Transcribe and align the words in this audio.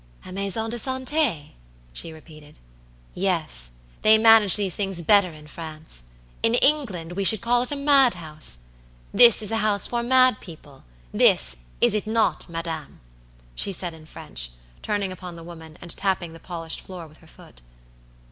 "A 0.25 0.31
maison 0.31 0.67
de 0.71 0.77
santé," 0.79 1.51
she 1.93 2.11
repeated. 2.11 2.57
"Yes, 3.13 3.69
they 4.01 4.17
manage 4.17 4.55
these 4.55 4.75
things 4.75 4.99
better 5.03 5.31
in 5.31 5.45
France. 5.45 6.05
In 6.41 6.55
England 6.55 7.11
we 7.11 7.23
should 7.23 7.41
call 7.41 7.61
it 7.61 7.71
a 7.71 7.75
madhouse. 7.75 8.57
This 9.13 9.43
a 9.51 9.57
house 9.57 9.85
for 9.85 10.01
mad 10.01 10.39
people, 10.39 10.83
this, 11.11 11.57
is 11.81 11.93
it 11.93 12.07
not, 12.07 12.49
madam?" 12.49 12.99
she 13.53 13.71
said 13.71 13.93
in 13.93 14.07
French, 14.07 14.49
turning 14.81 15.11
upon 15.11 15.35
the 15.35 15.43
woman, 15.43 15.77
and 15.83 15.95
tapping 15.95 16.33
the 16.33 16.39
polished 16.39 16.81
floor 16.81 17.05
with 17.05 17.19
her 17.19 17.27
foot. 17.27 17.61